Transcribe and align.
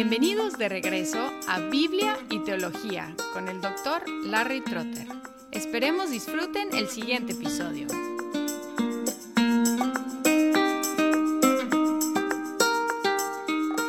Bienvenidos 0.00 0.56
de 0.56 0.68
regreso 0.68 1.18
a 1.48 1.58
Biblia 1.58 2.16
y 2.30 2.38
Teología 2.44 3.16
con 3.32 3.48
el 3.48 3.60
doctor 3.60 4.08
Larry 4.26 4.60
Trotter. 4.60 5.08
Esperemos 5.50 6.12
disfruten 6.12 6.68
el 6.72 6.86
siguiente 6.86 7.32
episodio. 7.32 7.88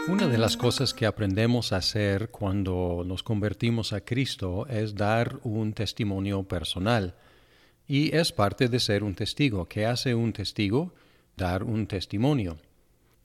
Una 0.08 0.28
de 0.28 0.38
las 0.40 0.58
cosas 0.58 0.96
que 0.96 1.06
aprendemos 1.06 1.74
a 1.74 1.78
hacer 1.78 2.32
cuando 2.32 3.04
nos 3.06 3.22
convertimos 3.22 3.94
a 3.94 4.02
Cristo 4.02 4.66
es 4.66 4.96
dar 4.96 5.38
un 5.44 5.74
testimonio 5.74 6.42
personal. 6.42 7.14
Y 7.88 8.16
es 8.18 8.32
parte 8.32 8.68
de 8.68 8.80
ser 8.80 9.04
un 9.04 9.14
testigo. 9.14 9.68
¿Qué 9.68 9.86
hace 9.86 10.16
un 10.16 10.34
testigo? 10.34 10.92
Dar 11.38 11.62
un 11.62 11.86
testimonio. 11.86 12.58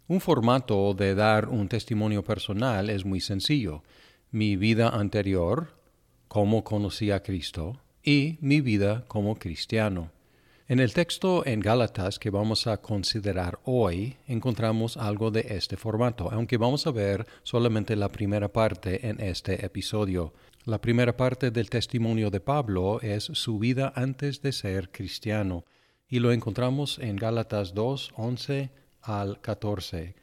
Un 0.06 0.20
formato 0.20 0.92
de 0.92 1.14
dar 1.14 1.48
un 1.48 1.66
testimonio 1.66 2.22
personal 2.22 2.90
es 2.90 3.06
muy 3.06 3.20
sencillo. 3.20 3.82
Mi 4.30 4.54
vida 4.54 4.90
anterior, 4.90 5.78
cómo 6.28 6.62
conocí 6.62 7.10
a 7.10 7.22
Cristo, 7.22 7.80
y 8.02 8.36
mi 8.42 8.60
vida 8.60 9.06
como 9.08 9.36
cristiano. 9.36 10.10
En 10.68 10.78
el 10.78 10.92
texto 10.92 11.46
en 11.46 11.60
Gálatas 11.60 12.18
que 12.18 12.28
vamos 12.28 12.66
a 12.66 12.82
considerar 12.82 13.60
hoy 13.64 14.16
encontramos 14.26 14.98
algo 14.98 15.30
de 15.30 15.46
este 15.48 15.78
formato, 15.78 16.30
aunque 16.30 16.58
vamos 16.58 16.86
a 16.86 16.90
ver 16.90 17.26
solamente 17.42 17.96
la 17.96 18.10
primera 18.10 18.52
parte 18.52 19.08
en 19.08 19.22
este 19.22 19.64
episodio. 19.64 20.34
La 20.66 20.82
primera 20.82 21.16
parte 21.16 21.50
del 21.50 21.70
testimonio 21.70 22.28
de 22.28 22.40
Pablo 22.40 23.00
es 23.00 23.24
su 23.24 23.58
vida 23.58 23.90
antes 23.96 24.42
de 24.42 24.52
ser 24.52 24.90
cristiano, 24.90 25.64
y 26.08 26.18
lo 26.18 26.30
encontramos 26.30 26.98
en 26.98 27.16
Gálatas 27.16 27.72
2, 27.72 28.12
11 28.16 28.83
al 29.04 29.40
14. 29.40 30.14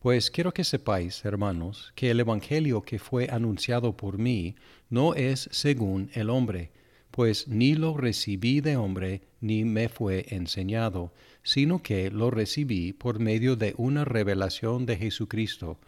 Pues 0.00 0.30
quiero 0.30 0.52
que 0.52 0.64
sepáis, 0.64 1.24
hermanos, 1.24 1.92
que 1.94 2.10
el 2.10 2.20
Evangelio 2.20 2.82
que 2.82 2.98
fue 2.98 3.28
anunciado 3.30 3.96
por 3.96 4.18
mí 4.18 4.56
no 4.88 5.14
es 5.14 5.48
según 5.52 6.10
el 6.14 6.30
hombre, 6.30 6.70
pues 7.10 7.48
ni 7.48 7.74
lo 7.74 7.96
recibí 7.96 8.60
de 8.60 8.76
hombre, 8.76 9.22
ni 9.40 9.64
me 9.64 9.88
fue 9.88 10.26
enseñado, 10.30 11.12
sino 11.42 11.82
que 11.82 12.10
lo 12.10 12.30
recibí 12.30 12.92
por 12.92 13.18
medio 13.18 13.56
de 13.56 13.74
una 13.76 14.04
revelación 14.04 14.86
de 14.86 14.96
Jesucristo, 14.96 15.78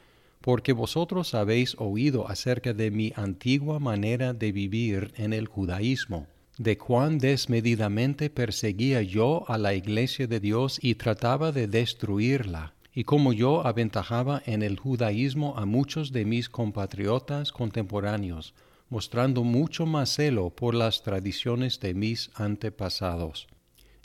porque 0.41 0.73
vosotros 0.73 1.35
habéis 1.35 1.77
oído 1.79 2.29
acerca 2.29 2.75
de 2.75 2.91
mi 2.91 3.13
antigua 3.17 3.79
manera 3.79 4.35
de 4.35 4.53
vivir 4.53 5.13
en 5.17 5.33
el 5.33 5.47
judaísmo 5.47 6.27
de 6.59 6.77
cuán 6.77 7.19
desmedidamente 7.19 8.31
perseguía 8.31 9.03
yo 9.03 9.45
a 9.49 9.59
la 9.59 9.75
iglesia 9.75 10.27
de 10.27 10.41
Dios 10.41 10.79
y 10.83 10.95
trataba 10.97 11.53
de 11.53 11.67
destruirla, 11.67 12.75
y 12.95 13.05
cómo 13.05 13.33
yo 13.33 13.67
aventajaba 13.67 14.43
en 14.45 14.63
el 14.63 14.79
judaísmo 14.79 15.55
a 15.57 15.65
muchos 15.65 16.13
de 16.13 16.25
mis 16.25 16.49
compatriotas 16.49 17.53
contemporáneos, 17.53 18.55
mostrando 18.91 19.43
mucho 19.43 19.87
más 19.87 20.11
celo 20.15 20.51
por 20.51 20.75
las 20.75 21.03
tradiciones 21.03 21.81
de 21.81 21.95
mis 21.95 22.31
antepasados. 22.35 23.47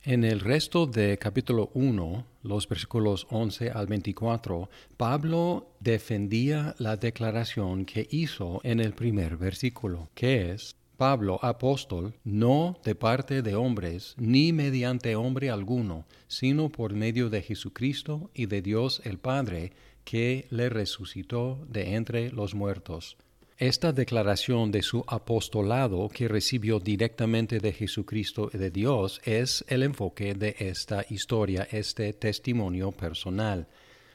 En 0.04 0.24
el 0.24 0.40
resto 0.40 0.86
de 0.86 1.18
capítulo 1.18 1.70
1, 1.74 2.26
los 2.44 2.70
versículos 2.70 3.28
11 3.30 3.72
al 3.72 3.88
24, 3.88 4.70
Pablo 4.96 5.74
defendía 5.82 6.76
la 6.78 6.96
declaración 6.96 7.84
que 7.84 8.08
hizo 8.10 8.62
en 8.64 8.80
el 8.80 8.94
primer 8.94 9.36
versículo, 9.36 10.10
que 10.16 10.54
es, 10.54 10.78
Pablo, 10.98 11.40
apóstol, 11.44 12.14
no 12.24 12.80
de 12.84 12.96
parte 12.96 13.42
de 13.44 13.56
hombres, 13.56 14.16
ni 14.18 14.52
mediante 14.52 15.16
hombre 15.16 15.52
alguno, 15.52 16.06
sino 16.28 16.70
por 16.70 16.94
medio 16.94 17.30
de 17.30 17.44
Jesucristo 17.44 18.32
y 18.34 18.48
de 18.48 18.62
Dios 18.62 19.02
el 19.06 19.20
Padre, 19.20 19.74
que 20.04 20.48
le 20.50 20.70
resucitó 20.70 21.66
de 21.70 21.96
entre 21.96 22.32
los 22.32 22.56
muertos. 22.56 23.18
Esta 23.60 23.92
declaración 23.92 24.72
de 24.72 24.84
su 24.84 25.04
apostolado 25.08 26.10
que 26.10 26.28
recibió 26.28 26.80
directamente 26.80 27.60
de 27.60 27.74
Jesucristo 27.74 28.52
y 28.54 28.58
de 28.58 28.70
Dios 28.70 29.20
es 29.24 29.66
el 29.68 29.82
enfoque 29.82 30.36
de 30.36 30.56
esta 30.60 31.04
historia, 31.10 31.68
este 31.72 32.14
testimonio 32.14 32.92
personal. 32.92 33.68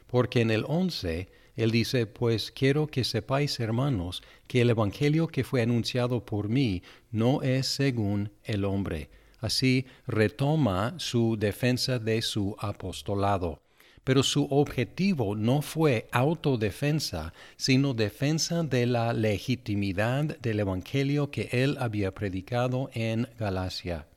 Porque 0.07 0.43
en 0.43 0.53
el 0.53 0.65
once 0.69 1.29
él 1.57 1.71
dice, 1.71 2.07
pues 2.07 2.51
quiero 2.51 2.87
que 2.87 3.05
sepáis, 3.05 3.61
hermanos, 3.61 4.23
que 4.47 4.63
el 4.63 4.71
Evangelio 4.71 5.29
que 5.29 5.45
fue 5.45 5.63
anunciado 5.63 6.25
por 6.25 6.49
mí 6.49 6.83
no 7.11 7.43
es 7.43 7.67
según 7.67 8.33
el 8.45 8.65
hombre. 8.65 9.11
Así 9.39 9.87
retoma 10.07 10.95
su 10.99 11.37
defensa 11.37 11.99
de 11.99 12.23
su 12.23 12.57
apostolado. 12.59 13.61
Pero 14.05 14.23
su 14.23 14.47
objetivo 14.51 15.37
no 15.37 15.63
fue 15.63 16.09
autodefensa, 16.11 17.35
sino 17.57 17.95
defensa 17.95 18.63
de 18.63 18.87
la 18.87 19.13
legitimidad 19.13 20.39
del 20.39 20.61
Evangelio 20.61 21.31
que 21.31 21.49
él 21.53 21.77
había 21.79 22.13
predicado 22.15 22.91
en 22.95 23.29
Galacia. 23.39 24.09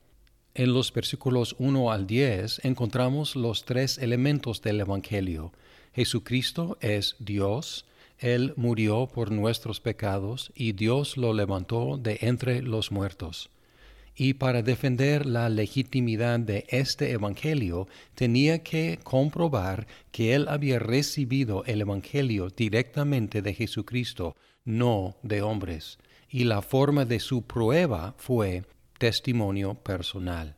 En 0.55 0.73
los 0.73 0.93
versículos 0.93 1.55
1 1.59 1.91
al 1.91 2.07
10 2.07 2.61
encontramos 2.63 3.35
los 3.35 3.65
tres 3.65 3.97
elementos 3.97 4.61
del 4.61 4.79
Evangelio 4.79 5.51
Jesucristo 5.95 6.77
es 6.81 7.15
Dios, 7.19 7.85
Él 8.19 8.51
murió 8.57 9.07
por 9.07 9.31
nuestros 9.31 9.79
pecados 9.79 10.51
y 10.53 10.73
Dios 10.73 11.15
lo 11.15 11.33
levantó 11.33 11.97
de 11.97 12.17
entre 12.19 12.61
los 12.61 12.91
muertos. 12.91 13.49
Y 14.13 14.33
para 14.33 14.61
defender 14.61 15.25
la 15.25 15.47
legitimidad 15.47 16.37
de 16.41 16.65
este 16.67 17.11
Evangelio 17.11 17.87
tenía 18.13 18.61
que 18.61 18.99
comprobar 19.03 19.87
que 20.11 20.35
Él 20.35 20.49
había 20.49 20.79
recibido 20.79 21.63
el 21.63 21.79
Evangelio 21.79 22.49
directamente 22.49 23.41
de 23.41 23.53
Jesucristo, 23.53 24.35
no 24.65 25.15
de 25.23 25.41
hombres. 25.41 25.97
Y 26.29 26.43
la 26.43 26.61
forma 26.61 27.05
de 27.05 27.21
su 27.21 27.43
prueba 27.43 28.15
fue 28.17 28.65
testimonio 28.97 29.75
personal. 29.75 30.57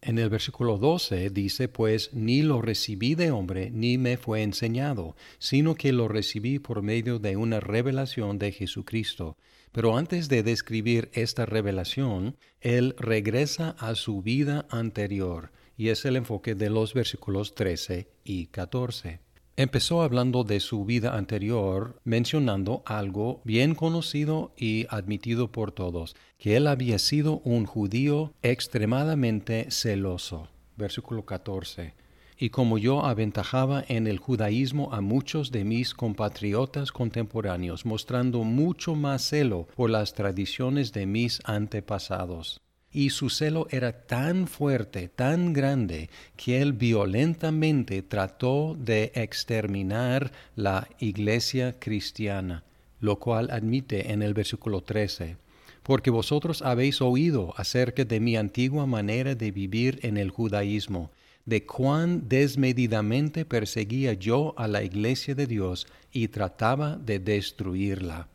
En 0.00 0.18
el 0.18 0.28
versículo 0.28 0.78
12 0.78 1.30
dice, 1.30 1.68
pues 1.68 2.12
ni 2.12 2.42
lo 2.42 2.60
recibí 2.62 3.14
de 3.14 3.30
hombre, 3.30 3.70
ni 3.70 3.98
me 3.98 4.16
fue 4.16 4.42
enseñado, 4.42 5.16
sino 5.38 5.74
que 5.74 5.92
lo 5.92 6.06
recibí 6.08 6.58
por 6.58 6.82
medio 6.82 7.18
de 7.18 7.36
una 7.36 7.60
revelación 7.60 8.38
de 8.38 8.52
Jesucristo. 8.52 9.36
Pero 9.72 9.96
antes 9.96 10.28
de 10.28 10.42
describir 10.42 11.10
esta 11.12 11.44
revelación, 11.44 12.36
él 12.60 12.94
regresa 12.98 13.70
a 13.78 13.94
su 13.94 14.22
vida 14.22 14.66
anterior, 14.70 15.52
y 15.76 15.88
es 15.88 16.04
el 16.04 16.16
enfoque 16.16 16.54
de 16.54 16.70
los 16.70 16.94
versículos 16.94 17.54
13 17.54 18.08
y 18.24 18.46
14. 18.46 19.25
Empezó 19.58 20.02
hablando 20.02 20.44
de 20.44 20.60
su 20.60 20.84
vida 20.84 21.16
anterior, 21.16 21.98
mencionando 22.04 22.82
algo 22.84 23.40
bien 23.44 23.74
conocido 23.74 24.52
y 24.54 24.86
admitido 24.90 25.50
por 25.50 25.72
todos, 25.72 26.14
que 26.36 26.58
él 26.58 26.66
había 26.66 26.98
sido 26.98 27.38
un 27.38 27.64
judío 27.64 28.34
extremadamente 28.42 29.70
celoso. 29.70 30.48
Versículo 30.76 31.24
14. 31.24 31.94
Y 32.36 32.50
como 32.50 32.76
yo 32.76 33.06
aventajaba 33.06 33.82
en 33.88 34.06
el 34.06 34.18
judaísmo 34.18 34.92
a 34.92 35.00
muchos 35.00 35.50
de 35.50 35.64
mis 35.64 35.94
compatriotas 35.94 36.92
contemporáneos, 36.92 37.86
mostrando 37.86 38.44
mucho 38.44 38.94
más 38.94 39.22
celo 39.22 39.68
por 39.74 39.88
las 39.88 40.12
tradiciones 40.12 40.92
de 40.92 41.06
mis 41.06 41.40
antepasados 41.44 42.60
y 42.96 43.10
su 43.10 43.28
celo 43.28 43.68
era 43.70 43.92
tan 43.92 44.46
fuerte, 44.46 45.08
tan 45.08 45.52
grande, 45.52 46.08
que 46.34 46.62
él 46.62 46.72
violentamente 46.72 48.00
trató 48.00 48.74
de 48.74 49.12
exterminar 49.14 50.32
la 50.54 50.88
iglesia 50.98 51.78
cristiana, 51.78 52.64
lo 53.00 53.18
cual 53.18 53.50
admite 53.50 54.12
en 54.12 54.22
el 54.22 54.32
versículo 54.32 54.80
13. 54.80 55.36
Porque 55.82 56.08
vosotros 56.08 56.62
habéis 56.62 57.02
oído 57.02 57.52
acerca 57.58 58.06
de 58.06 58.18
mi 58.18 58.38
antigua 58.38 58.86
manera 58.86 59.34
de 59.34 59.50
vivir 59.50 60.00
en 60.02 60.16
el 60.16 60.30
judaísmo, 60.30 61.10
de 61.44 61.66
cuán 61.66 62.30
desmedidamente 62.30 63.44
perseguía 63.44 64.14
yo 64.14 64.54
a 64.56 64.68
la 64.68 64.82
iglesia 64.82 65.34
de 65.34 65.46
Dios 65.46 65.86
y 66.12 66.28
trataba 66.28 66.96
de 66.96 67.18
destruirla. 67.18 68.28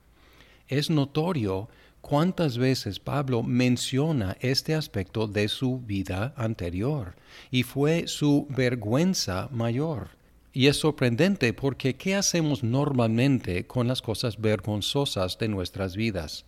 Es 0.68 0.92
notorio 0.92 1.68
cuántas 2.02 2.58
veces 2.58 3.00
Pablo 3.00 3.44
menciona 3.44 4.36
este 4.42 4.76
aspecto 4.76 5.28
de 5.28 5.48
su 5.48 5.80
vida 5.80 6.34
anterior 6.36 7.16
y 7.50 7.64
fue 7.64 8.08
su 8.08 8.48
vergüenza 8.50 9.48
mayor. 9.52 10.10
Y 10.54 10.68
es 10.68 10.78
sorprendente 10.78 11.54
porque 11.54 11.96
¿qué 11.96 12.16
hacemos 12.16 12.64
normalmente 12.64 13.66
con 13.66 13.88
las 13.88 14.02
cosas 14.02 14.42
vergonzosas 14.42 15.38
de 15.38 15.48
nuestras 15.48 15.96
vidas? 15.96 16.44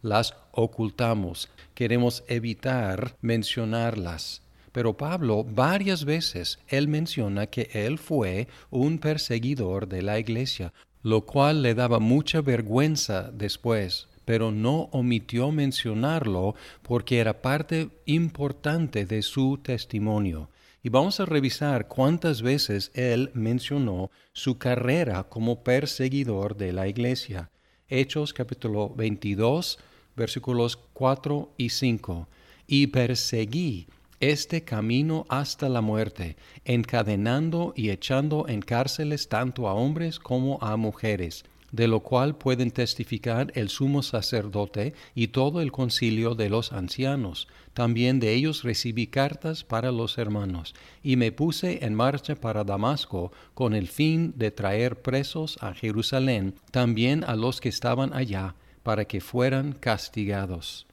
Las 0.00 0.34
ocultamos, 0.52 1.48
queremos 1.74 2.22
evitar 2.28 3.16
mencionarlas. 3.20 4.42
Pero 4.70 4.96
Pablo 4.96 5.42
varias 5.42 6.04
veces 6.04 6.60
él 6.68 6.86
menciona 6.86 7.48
que 7.48 7.68
él 7.72 7.98
fue 7.98 8.46
un 8.70 8.98
perseguidor 8.98 9.88
de 9.88 10.02
la 10.02 10.20
iglesia, 10.20 10.72
lo 11.02 11.22
cual 11.22 11.62
le 11.62 11.74
daba 11.74 11.98
mucha 11.98 12.40
vergüenza 12.42 13.32
después 13.32 14.06
pero 14.28 14.52
no 14.52 14.90
omitió 14.92 15.50
mencionarlo 15.52 16.54
porque 16.82 17.18
era 17.18 17.40
parte 17.40 17.88
importante 18.04 19.06
de 19.06 19.22
su 19.22 19.56
testimonio. 19.56 20.50
Y 20.82 20.90
vamos 20.90 21.18
a 21.18 21.24
revisar 21.24 21.88
cuántas 21.88 22.42
veces 22.42 22.90
él 22.92 23.30
mencionó 23.32 24.10
su 24.34 24.58
carrera 24.58 25.24
como 25.30 25.64
perseguidor 25.64 26.58
de 26.58 26.74
la 26.74 26.88
iglesia. 26.88 27.48
Hechos 27.88 28.34
capítulo 28.34 28.90
22, 28.94 29.78
versículos 30.14 30.76
4 30.92 31.54
y 31.56 31.70
5. 31.70 32.28
Y 32.66 32.88
perseguí 32.88 33.86
este 34.20 34.62
camino 34.62 35.24
hasta 35.30 35.70
la 35.70 35.80
muerte, 35.80 36.36
encadenando 36.66 37.72
y 37.74 37.88
echando 37.88 38.46
en 38.46 38.60
cárceles 38.60 39.30
tanto 39.30 39.68
a 39.68 39.72
hombres 39.72 40.18
como 40.18 40.58
a 40.60 40.76
mujeres 40.76 41.46
de 41.72 41.88
lo 41.88 42.00
cual 42.00 42.36
pueden 42.36 42.70
testificar 42.70 43.52
el 43.54 43.68
sumo 43.68 44.02
sacerdote 44.02 44.94
y 45.14 45.28
todo 45.28 45.60
el 45.60 45.72
concilio 45.72 46.34
de 46.34 46.48
los 46.48 46.72
ancianos. 46.72 47.48
También 47.74 48.20
de 48.20 48.34
ellos 48.34 48.62
recibí 48.62 49.06
cartas 49.06 49.64
para 49.64 49.92
los 49.92 50.18
hermanos, 50.18 50.74
y 51.02 51.16
me 51.16 51.32
puse 51.32 51.84
en 51.84 51.94
marcha 51.94 52.34
para 52.34 52.64
Damasco 52.64 53.32
con 53.54 53.74
el 53.74 53.88
fin 53.88 54.32
de 54.36 54.50
traer 54.50 55.00
presos 55.02 55.58
a 55.60 55.74
Jerusalén, 55.74 56.54
también 56.70 57.24
a 57.24 57.36
los 57.36 57.60
que 57.60 57.68
estaban 57.68 58.12
allá, 58.14 58.54
para 58.82 59.04
que 59.04 59.20
fueran 59.20 59.72
castigados. 59.72 60.86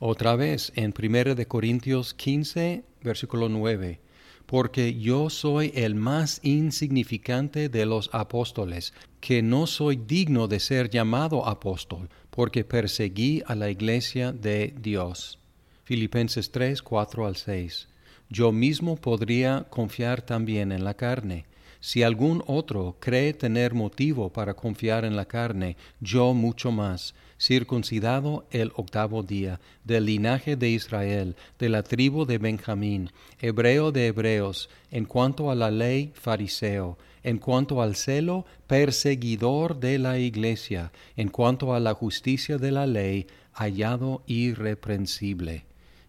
Otra 0.00 0.36
vez 0.36 0.72
en 0.76 0.94
1 0.96 1.34
de 1.34 1.46
Corintios 1.46 2.14
15, 2.14 2.84
versículo 3.02 3.48
9 3.48 4.00
porque 4.48 4.98
yo 4.98 5.28
soy 5.28 5.72
el 5.74 5.94
más 5.94 6.40
insignificante 6.42 7.68
de 7.68 7.84
los 7.84 8.08
apóstoles, 8.14 8.94
que 9.20 9.42
no 9.42 9.66
soy 9.66 9.96
digno 9.96 10.48
de 10.48 10.58
ser 10.58 10.88
llamado 10.88 11.46
apóstol, 11.46 12.08
porque 12.30 12.64
perseguí 12.64 13.42
a 13.46 13.54
la 13.54 13.68
iglesia 13.68 14.32
de 14.32 14.74
Dios. 14.80 15.38
Filipenses 15.84 16.50
3, 16.50 16.80
4 16.80 17.26
al 17.26 17.36
6. 17.36 17.88
Yo 18.30 18.50
mismo 18.50 18.96
podría 18.96 19.66
confiar 19.68 20.22
también 20.22 20.72
en 20.72 20.82
la 20.82 20.94
carne. 20.94 21.44
Si 21.80 22.02
algún 22.02 22.42
otro 22.46 22.96
cree 22.98 23.32
tener 23.34 23.72
motivo 23.72 24.30
para 24.30 24.54
confiar 24.54 25.04
en 25.04 25.14
la 25.14 25.26
carne, 25.26 25.76
yo 26.00 26.34
mucho 26.34 26.72
más 26.72 27.14
circuncidado 27.40 28.46
el 28.50 28.72
octavo 28.74 29.22
día, 29.22 29.60
del 29.84 30.06
linaje 30.06 30.56
de 30.56 30.70
Israel, 30.70 31.36
de 31.58 31.68
la 31.68 31.82
tribu 31.84 32.26
de 32.26 32.38
Benjamín, 32.38 33.10
hebreo 33.38 33.92
de 33.92 34.08
hebreos, 34.08 34.68
en 34.90 35.04
cuanto 35.04 35.50
a 35.50 35.54
la 35.54 35.70
ley, 35.70 36.12
fariseo, 36.14 36.98
en 37.22 37.38
cuanto 37.38 37.80
al 37.80 37.94
celo, 37.94 38.44
perseguidor 38.66 39.78
de 39.78 39.98
la 39.98 40.18
iglesia, 40.18 40.90
en 41.16 41.28
cuanto 41.28 41.74
a 41.74 41.80
la 41.80 41.94
justicia 41.94 42.58
de 42.58 42.72
la 42.72 42.86
ley, 42.86 43.26
hallado 43.52 44.22
irreprensible. 44.26 45.64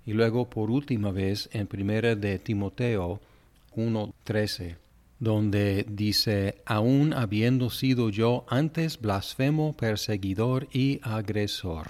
Y 0.05 0.13
luego 0.13 0.49
por 0.49 0.71
última 0.71 1.11
vez 1.11 1.49
en 1.53 1.67
primera 1.67 2.15
de 2.15 2.39
Timoteo 2.39 3.21
1.13 3.75 4.88
donde 5.19 5.85
dice, 5.89 6.61
aun 6.65 7.13
habiendo 7.13 7.69
sido 7.69 8.09
yo 8.09 8.45
antes 8.47 8.99
blasfemo, 8.99 9.75
perseguidor 9.75 10.67
y 10.71 10.99
agresor. 11.03 11.87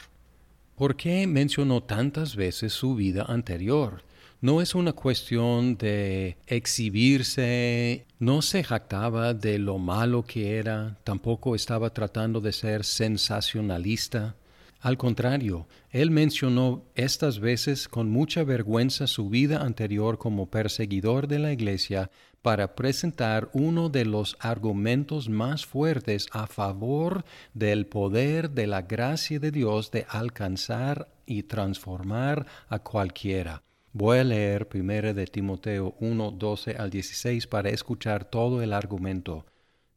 ¿Por 0.75 0.95
qué 0.95 1.27
mencionó 1.27 1.83
tantas 1.83 2.35
veces 2.35 2.73
su 2.73 2.95
vida 2.95 3.25
anterior? 3.27 4.03
No 4.41 4.61
es 4.61 4.73
una 4.73 4.93
cuestión 4.93 5.75
de 5.77 6.37
exhibirse, 6.47 8.05
no 8.19 8.41
se 8.41 8.63
jactaba 8.63 9.33
de 9.33 9.59
lo 9.59 9.77
malo 9.77 10.23
que 10.23 10.55
era, 10.55 10.97
tampoco 11.03 11.55
estaba 11.55 11.89
tratando 11.89 12.39
de 12.39 12.53
ser 12.53 12.85
sensacionalista. 12.85 14.35
Al 14.81 14.97
contrario, 14.97 15.67
él 15.89 16.09
mencionó 16.09 16.85
estas 16.95 17.39
veces 17.39 17.89
con 17.89 18.09
mucha 18.09 18.45
vergüenza 18.45 19.07
su 19.07 19.29
vida 19.29 19.61
anterior 19.61 20.17
como 20.17 20.49
perseguidor 20.49 21.27
de 21.27 21.39
la 21.39 21.51
Iglesia 21.51 22.09
para 22.41 22.75
presentar 22.75 23.49
uno 23.51 23.89
de 23.89 24.05
los 24.05 24.37
argumentos 24.39 25.27
más 25.27 25.65
fuertes 25.65 26.27
a 26.31 26.47
favor 26.47 27.25
del 27.53 27.87
poder 27.87 28.51
de 28.51 28.67
la 28.67 28.83
gracia 28.83 29.37
de 29.39 29.51
Dios 29.51 29.91
de 29.91 30.05
alcanzar 30.07 31.09
y 31.25 31.43
transformar 31.43 32.45
a 32.69 32.79
cualquiera. 32.79 33.63
Voy 33.91 34.19
a 34.19 34.23
leer 34.23 34.69
1 34.73 35.13
de 35.13 35.25
Timoteo 35.25 35.95
1, 35.99 36.31
12 36.31 36.77
al 36.77 36.89
16 36.89 37.47
para 37.47 37.69
escuchar 37.69 38.23
todo 38.23 38.61
el 38.61 38.71
argumento. 38.71 39.45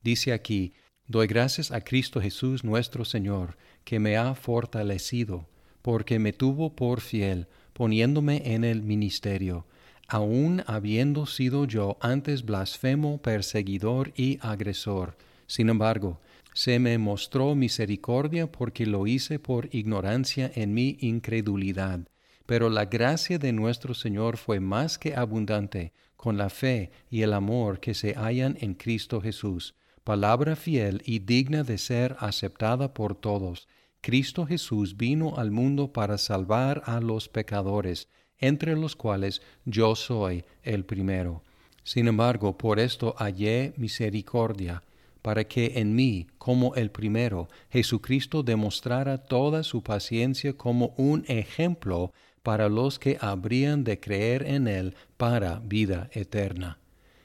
Dice 0.03 0.33
aquí, 0.33 0.73
Doy 1.07 1.27
gracias 1.27 1.71
a 1.73 1.81
Cristo 1.81 2.21
Jesús 2.21 2.65
nuestro 2.65 3.05
Señor, 3.05 3.57
que 3.85 3.99
me 3.99 4.17
ha 4.17 4.35
fortalecido, 4.35 5.49
porque 5.83 6.19
me 6.19 6.33
tuvo 6.33 6.75
por 6.75 7.01
fiel, 7.01 7.49
poniéndome 7.73 8.55
en 8.55 8.65
el 8.65 8.83
ministerio 8.83 9.67
aun 10.13 10.63
habiendo 10.67 11.25
sido 11.25 11.65
yo 11.65 11.97
antes 12.01 12.45
blasfemo, 12.45 13.23
perseguidor 13.23 14.13
y 14.15 14.39
agresor. 14.43 15.17
Sin 15.47 15.71
embargo, 15.71 16.21
se 16.53 16.79
me 16.79 16.99
mostró 16.99 17.55
misericordia 17.55 18.53
porque 18.53 18.85
lo 18.85 19.07
hice 19.07 19.39
por 19.39 19.75
ignorancia 19.75 20.53
en 20.55 20.75
mi 20.75 20.99
incredulidad. 21.01 22.01
Pero 22.45 22.69
la 22.69 22.85
gracia 22.85 23.39
de 23.39 23.55
nuestro 23.55 23.95
Señor 23.95 24.37
fue 24.37 24.61
más 24.61 24.99
que 24.99 25.15
abundante 25.17 25.95
con 26.17 26.37
la 26.37 26.51
fe 26.51 26.91
y 27.09 27.23
el 27.23 27.33
amor 27.33 27.81
que 27.81 27.95
se 27.95 28.13
hallan 28.13 28.59
en 28.61 28.75
Cristo 28.75 29.23
Jesús, 29.23 29.75
palabra 30.05 30.57
fiel 30.57 31.03
y 31.05 31.21
digna 31.21 31.63
de 31.63 31.79
ser 31.79 32.17
aceptada 32.19 32.93
por 32.93 33.15
todos. 33.15 33.69
Cristo 34.01 34.47
Jesús 34.47 34.97
vino 34.97 35.37
al 35.37 35.51
mundo 35.51 35.93
para 35.93 36.19
salvar 36.19 36.83
a 36.87 37.01
los 37.01 37.29
pecadores, 37.29 38.09
entre 38.39 38.75
los 38.75 38.97
cuales 38.97 39.43
yo 39.65 39.95
soy 39.95 40.45
el 40.63 40.85
primero. 40.85 41.43
Sin 41.85 42.09
embargo, 42.09 42.59
por 42.59 42.81
esto 42.81 43.15
hallé 43.19 43.75
misericordia, 43.77 44.83
para 45.23 45.45
que 45.45 45.73
en 45.77 45.95
mí, 45.95 46.27
como 46.39 46.75
el 46.75 46.91
primero, 46.91 47.49
Jesucristo 47.71 48.43
demostrara 48.43 49.19
toda 49.19 49.63
su 49.63 49.83
paciencia 49.83 50.55
como 50.55 50.95
un 50.97 51.25
ejemplo 51.29 52.13
para 52.43 52.69
los 52.69 52.99
que 52.99 53.19
habrían 53.21 53.85
de 53.85 54.01
creer 54.01 54.45
en 54.47 54.67
él 54.67 54.97
para 55.17 55.61
vida 55.61 56.11
eterna. 56.13 56.82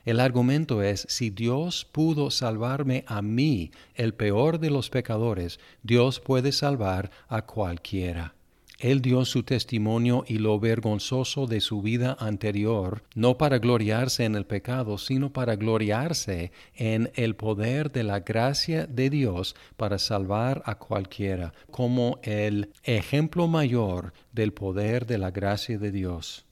El 0.08 0.22
argumento 0.22 0.84
es, 0.84 1.06
si 1.10 1.32
Dios 1.32 1.84
pudo 1.84 2.32
salvarme 2.32 3.04
a 3.08 3.22
mí, 3.22 3.72
el 3.94 4.14
peor 4.14 4.58
de 4.58 4.70
los 4.70 4.90
pecadores, 4.90 5.60
Dios 5.84 6.22
puede 6.22 6.54
salvar 6.54 7.12
a 7.28 7.42
cualquiera. 7.42 8.34
Él 8.80 9.02
dio 9.02 9.26
su 9.26 9.44
testimonio 9.44 10.24
y 10.26 10.38
lo 10.38 10.62
vergonzoso 10.62 11.46
de 11.46 11.60
su 11.60 11.82
vida 11.82 12.16
anterior, 12.22 13.04
no 13.16 13.38
para 13.38 13.60
gloriarse 13.60 14.24
en 14.24 14.36
el 14.36 14.46
pecado, 14.46 14.98
sino 14.98 15.34
para 15.34 15.58
gloriarse 15.58 16.54
en 16.74 17.12
el 17.16 17.36
poder 17.36 17.92
de 17.92 18.04
la 18.04 18.22
gracia 18.22 18.88
de 18.88 19.10
Dios 19.10 19.58
para 19.76 20.00
salvar 20.00 20.64
a 20.64 20.76
cualquiera, 20.76 21.52
como 21.70 22.22
el 22.24 22.70
ejemplo 22.86 23.50
mayor 23.50 24.14
del 24.32 24.54
poder 24.54 25.06
de 25.06 25.18
la 25.18 25.32
gracia 25.32 25.78
de 25.78 25.92
Dios. 25.92 26.47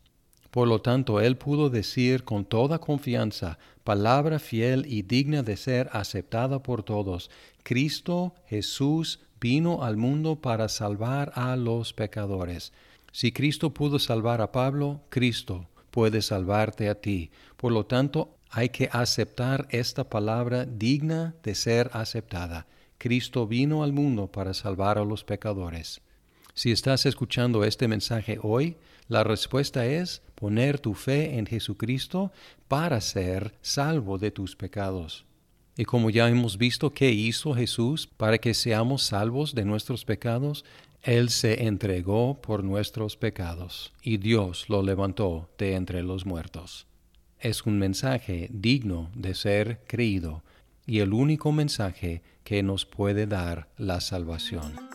Por 0.55 0.69
lo 0.69 0.79
tanto, 0.79 1.19
él 1.19 1.35
pudo 1.35 1.69
decir 1.69 2.24
con 2.24 2.45
toda 2.45 2.79
confianza, 2.79 3.59
palabra 3.83 4.39
fiel 4.39 4.85
y 4.88 5.01
digna 5.01 5.43
de 5.43 5.57
ser 5.57 5.89
aceptada 5.91 6.63
por 6.63 6.81
todos, 6.81 7.29
Cristo 7.62 8.33
Jesús 8.47 9.19
vino 9.41 9.83
al 9.83 9.97
mundo 9.97 10.38
para 10.38 10.69
salvar 10.69 11.33
a 11.35 11.57
los 11.57 11.91
pecadores. 11.91 12.71
Si 13.12 13.33
Cristo 13.33 13.74
pudo 13.74 14.00
salvar 14.00 14.39
a 14.39 14.53
Pablo, 14.53 15.01
Cristo 15.09 15.67
puede 15.91 16.21
salvarte 16.21 16.88
a 16.88 17.01
ti. 17.01 17.31
Por 17.57 17.74
lo 17.74 17.85
tanto, 17.85 18.38
hay 18.50 18.69
que 18.69 18.88
aceptar 18.93 19.67
esta 19.71 20.09
palabra 20.09 20.63
digna 20.63 21.35
de 21.43 21.53
ser 21.53 21.89
aceptada. 21.91 22.65
Cristo 22.97 23.45
vino 23.45 23.83
al 23.83 23.91
mundo 23.91 24.31
para 24.31 24.53
salvar 24.53 25.00
a 25.00 25.03
los 25.03 25.25
pecadores. 25.25 26.01
Si 26.57 26.71
estás 26.71 27.05
escuchando 27.05 27.65
este 27.65 27.89
mensaje 27.89 28.39
hoy, 28.41 28.77
la 29.09 29.25
respuesta 29.25 29.85
es 29.85 30.21
poner 30.35 30.79
tu 30.79 30.93
fe 30.93 31.38
en 31.38 31.45
Jesucristo 31.45 32.31
para 32.69 33.01
ser 33.01 33.55
salvo 33.62 34.17
de 34.17 34.31
tus 34.31 34.55
pecados. 34.55 35.25
Y 35.75 35.83
como 35.83 36.09
ya 36.09 36.29
hemos 36.29 36.57
visto 36.57 36.93
qué 36.93 37.12
hizo 37.12 37.53
Jesús 37.53 38.07
para 38.07 38.38
que 38.38 38.53
seamos 38.53 39.03
salvos 39.03 39.53
de 39.53 39.65
nuestros 39.65 40.05
pecados, 40.05 40.63
Él 41.01 41.29
se 41.29 41.65
entregó 41.65 42.41
por 42.41 42.63
nuestros 42.63 43.17
pecados 43.17 43.91
y 44.01 44.15
Dios 44.15 44.69
lo 44.69 44.81
levantó 44.81 45.50
de 45.57 45.75
entre 45.75 46.03
los 46.03 46.25
muertos. 46.25 46.88
Es 47.38 47.65
un 47.65 47.77
mensaje 47.79 48.47
digno 48.50 49.12
de 49.13 49.35
ser 49.35 49.81
creído 49.88 50.41
y 50.85 51.00
el 51.00 51.12
único 51.12 51.51
mensaje 51.51 52.21
que 52.45 52.63
nos 52.63 52.85
puede 52.85 53.27
dar 53.27 53.67
la 53.77 54.00
salvación. 54.00 54.94